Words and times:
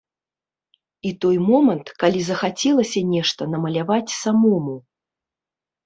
І 1.09 1.11
той 1.25 1.37
момант, 1.51 1.93
калі 2.05 2.19
захацелася 2.31 2.99
нешта 3.13 3.41
намаляваць 3.55 4.15
самому. 4.23 4.75